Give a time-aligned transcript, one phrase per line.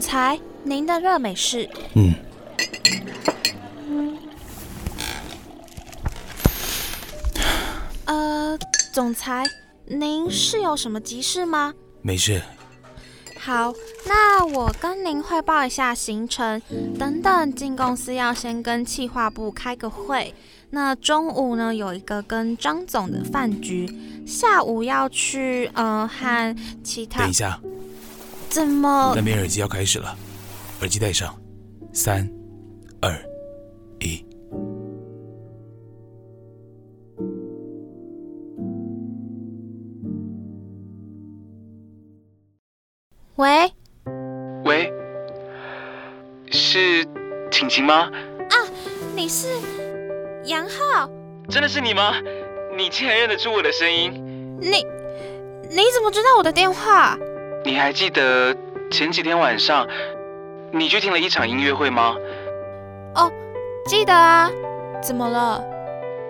[0.00, 1.68] 总裁，您的热美式。
[1.92, 2.14] 嗯。
[8.06, 8.58] 呃，
[8.94, 9.44] 总裁，
[9.84, 11.74] 您是有什么急事吗？
[12.00, 12.40] 没事。
[13.38, 13.74] 好，
[14.06, 16.62] 那我跟您汇报一下行程。
[16.98, 20.34] 等等进公司要先跟企划部开个会。
[20.70, 23.86] 那中午呢有一个跟张总的饭局，
[24.26, 27.20] 下午要去呃和其他。
[27.20, 27.60] 等一下。
[28.50, 29.12] 怎么？
[29.14, 30.16] 那边耳机要开始了，
[30.80, 31.34] 耳机戴上，
[31.92, 32.28] 三、
[33.00, 33.16] 二、
[34.00, 34.24] 一。
[43.36, 43.72] 喂，
[44.64, 44.92] 喂，
[46.50, 47.06] 是
[47.52, 48.10] 晴晴吗？
[48.50, 48.56] 啊，
[49.14, 49.46] 你是
[50.44, 51.08] 杨浩？
[51.48, 52.14] 真的是你吗？
[52.76, 54.12] 你竟然认得出我的声音？
[54.60, 54.84] 你
[55.70, 57.16] 你怎么知道我的电话？
[57.64, 58.56] 你还记得
[58.90, 59.86] 前几天晚上
[60.72, 62.16] 你去听了一场音乐会吗？
[63.14, 63.30] 哦，
[63.86, 64.50] 记得啊。
[65.02, 65.62] 怎么了？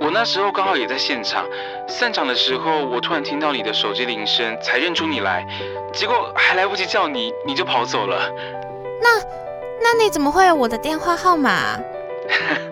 [0.00, 1.44] 我那时候刚好也在现场，
[1.88, 5.46] 散场的时候我突然听到你的手机铃声，才认出你来。
[5.92, 8.30] 结果还来不及叫你，你就跑走了。
[9.02, 9.20] 那，
[9.82, 11.78] 那你怎么会有我的电话号码？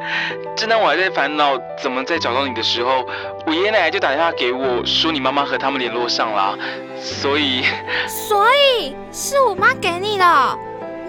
[0.56, 3.06] 正当我还在烦恼怎么再找到你的时候，
[3.46, 6.58] 我爷爷奶奶就打电话给我说你妈妈和他们联络上了，
[7.00, 7.64] 所以，
[8.08, 10.58] 所以是我妈给你的，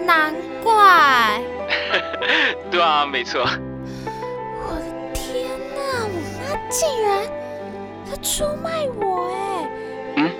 [0.04, 1.40] 难怪。
[2.70, 3.42] 对啊，没错。
[3.42, 7.22] 我的天哪，我妈竟然
[8.08, 9.68] 她出卖我哎！
[10.16, 10.30] 嗯，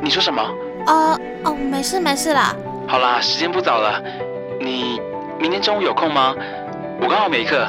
[0.00, 0.42] 你说什么？
[0.86, 2.54] 呃哦，没事没事啦。
[2.88, 4.02] 好啦，时间不早了，
[4.58, 5.00] 你
[5.38, 6.34] 明天中午有空吗？
[7.02, 7.66] 我刚好没课，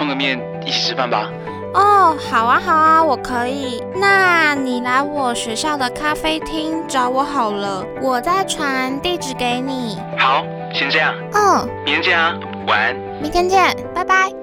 [0.00, 1.28] 碰个面一起吃饭吧。
[1.74, 3.84] 哦，好啊好啊，我可以。
[3.94, 9.98] 那你来我学校的咖啡厅找我好了，我再传地址给你。
[10.18, 11.14] 好，先这样。
[11.34, 12.34] 嗯，明天见啊，
[12.66, 12.96] 晚安。
[13.20, 14.39] 明天见，拜拜。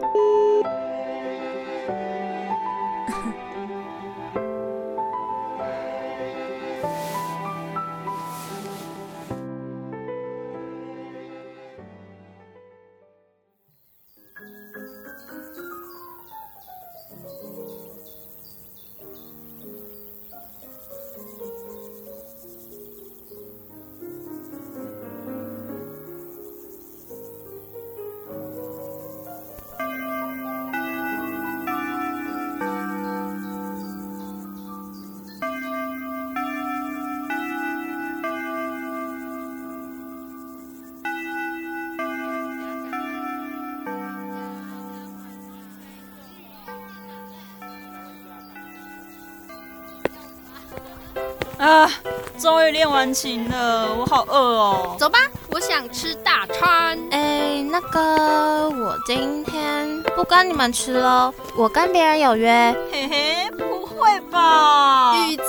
[51.68, 51.92] 啊！
[52.40, 54.96] 终于练完琴了，我好饿哦。
[54.98, 55.20] 走吧，
[55.50, 56.98] 我想吃大餐。
[57.12, 62.74] 哎，那个，我今天不跟你们吃了，我跟别人有约。
[62.90, 65.28] 嘿嘿，不会吧？
[65.28, 65.44] 宇泽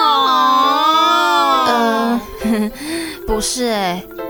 [0.00, 0.02] 浩？
[1.66, 2.20] 呃，
[3.24, 4.02] 不是哎。
[4.08, 4.23] 说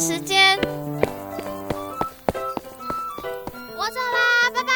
[0.00, 0.58] 时间，
[3.76, 4.72] 我走啦，拜拜。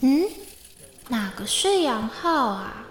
[0.00, 0.28] 嗯，
[1.06, 2.84] 哪个是杨浩啊？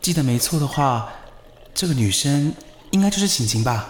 [0.00, 1.12] 记得没错的话。
[1.74, 2.54] 这个女生
[2.92, 3.88] 应该就是晴晴吧？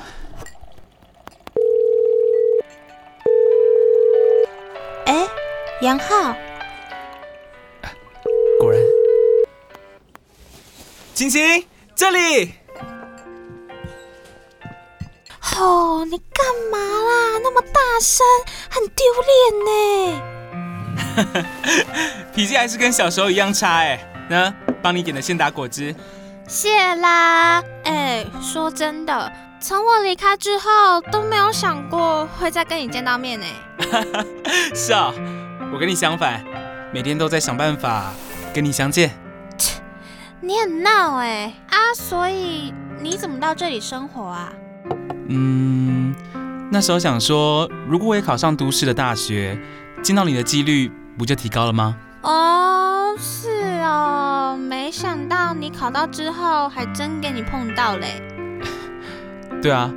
[5.04, 5.28] 哎，
[5.82, 6.34] 杨浩，
[8.58, 8.80] 果然，
[11.12, 12.54] 晴晴这里。
[15.58, 17.38] 哦，你干嘛啦？
[17.42, 18.26] 那么大声，
[18.70, 20.22] 很丢脸呢。
[22.34, 24.26] 脾气还是跟小时候一样差哎。
[24.30, 24.50] 那
[24.82, 25.94] 帮你点的现打果汁。
[26.46, 27.62] 谢啦！
[27.84, 33.46] 哎，说真的，从我离开之后都没有想过会再跟你见到面呢。
[34.74, 35.12] 是啊，
[35.72, 36.44] 我跟你相反，
[36.92, 38.12] 每天都在想办法
[38.52, 39.10] 跟你相见。
[39.56, 39.80] 切，
[40.40, 41.52] 你很闹哎！
[41.70, 44.52] 啊，所以你怎么到这里生活啊？
[45.28, 46.14] 嗯，
[46.70, 49.58] 那时候想说，如果我也考上都市的大学，
[50.02, 51.96] 见到你的几率不就提高了吗？
[52.22, 52.63] 哦，
[55.74, 58.22] 考到之后还真给你碰到嘞。
[59.60, 59.90] 对啊，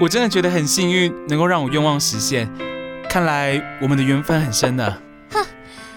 [0.00, 2.48] 我真的觉得很幸运，能够让我愿望实现。
[3.08, 4.98] 看来我们的缘分很深呢。
[5.32, 5.44] 哼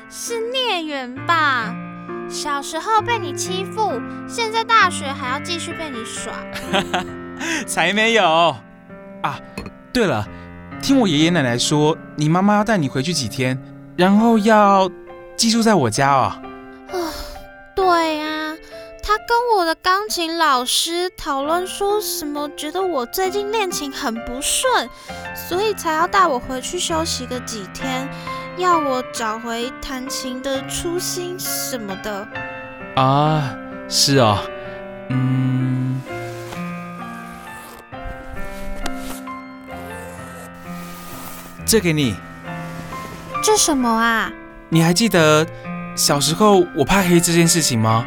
[0.09, 1.75] 是孽缘吧？
[2.29, 6.33] 小时候被你欺负，现在大学还要继续被你耍。
[7.67, 8.55] 才没有
[9.21, 9.37] 啊！
[9.91, 10.25] 对了，
[10.81, 13.61] 听我爷爷奶奶说，你妈妈要带你回去几天，
[13.97, 14.89] 然后要
[15.35, 16.21] 寄住在我家哦。
[16.21, 16.41] 啊
[17.75, 18.27] 对呀、
[19.03, 24.87] 他跟我的钢琴老师讨论说什么，觉得我最近练琴很不顺，
[25.35, 28.07] 所以才要带我回去休息个几天，
[28.57, 32.27] 要我找回弹琴的初心什么的。
[32.95, 33.55] 啊，
[33.89, 34.37] 是哦，
[35.09, 35.99] 嗯，
[41.65, 42.15] 这给你。
[43.43, 44.31] 这什么啊？
[44.69, 45.45] 你还记得
[45.95, 48.05] 小时候我怕黑这件事情吗？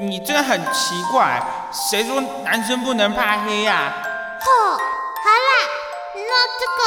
[0.00, 1.40] 你真的很奇怪，
[1.72, 3.92] 谁说男生不能怕黑呀、
[4.40, 5.68] 吼，好啦，
[6.14, 6.80] 那这个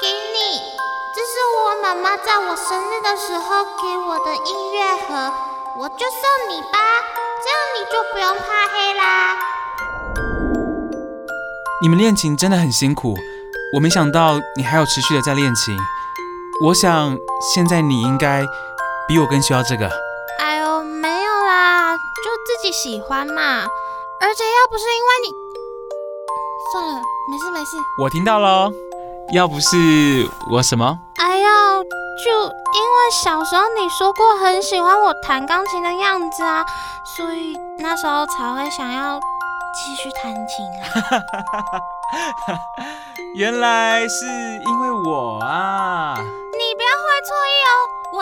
[0.00, 0.60] 给你，
[1.14, 5.32] 这是我妈妈在我生日的时候给我的音乐盒，
[5.78, 6.78] 我就送你吧，
[7.42, 9.36] 这样你就不用怕黑啦。
[11.82, 13.16] 你们练琴真的很辛苦，
[13.74, 15.76] 我没想到你还有持续的在练琴。
[16.64, 17.18] 我想
[17.54, 18.44] 现在你应该
[19.08, 19.90] 比我更需要这个。
[22.82, 23.66] 喜欢嘛。
[24.20, 25.34] 而且要不是因为你，
[26.72, 27.76] 算了，没事没事。
[28.00, 28.72] 我听到喽，
[29.32, 29.76] 要不是
[30.50, 30.98] 我什么？
[31.18, 31.48] 哎呀，
[32.24, 36.64] 就因为小时候你说过很喜欢我弹钢琴的样子啊，
[37.16, 39.18] 所以那时候才会想要
[39.74, 40.86] 继续弹琴啊。
[43.34, 46.14] 原来是因为我啊！
[46.18, 47.72] 你不要会错意哦，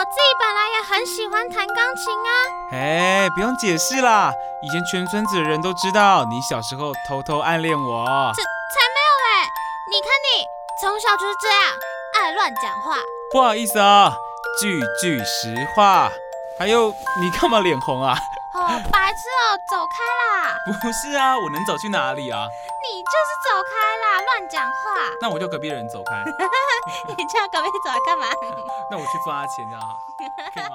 [0.01, 2.31] 我自己本来也很喜欢弹钢琴啊。
[2.73, 4.33] 哎，不用解释啦，
[4.63, 8.33] 以前全村子的人都知道你小时候偷偷暗恋我。
[8.35, 9.47] 这才没有嘞！
[9.91, 10.47] 你看你
[10.81, 11.77] 从小就是这样，
[12.19, 12.97] 爱乱讲话。
[13.31, 14.17] 不好意思啊，
[14.59, 16.11] 句句实话。
[16.59, 16.89] 还有，
[17.21, 18.17] 你干嘛脸红啊？
[18.55, 20.57] 哦，白痴哦，走开啦！
[20.81, 22.49] 不是啊，我能走去哪里啊？
[22.93, 23.71] 你就是走开
[24.03, 24.75] 啦，乱讲话！
[25.21, 26.25] 那我叫隔壁的人走开。
[27.17, 28.27] 你叫隔壁走来干嘛？
[28.91, 30.75] 那我去付他钱，这样好，可以吗？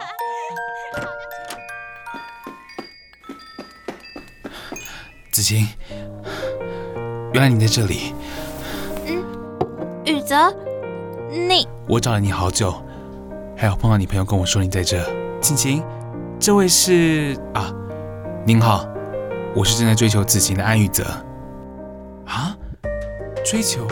[5.29, 5.67] 子晴，
[7.33, 8.15] 原来你在这里，
[10.05, 10.55] 宇泽，
[11.29, 12.73] 你我找了你好久，
[13.57, 15.03] 还有碰到你朋友跟我说你在这。
[15.41, 15.83] 晴晴，
[16.39, 17.73] 这位是啊，
[18.45, 18.87] 您好，
[19.53, 21.05] 我是正在追求子晴的安宇泽。
[22.25, 22.57] 啊，
[23.43, 23.87] 追求？